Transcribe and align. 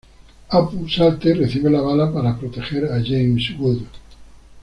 Apu 0.49 0.87
salta 0.89 1.27
y 1.29 1.33
recibe 1.33 1.69
la 1.69 1.79
bala 1.81 2.11
para 2.11 2.35
proteger 2.35 2.85
a 2.85 3.03
James 3.05 3.51
Wood. 3.59 3.83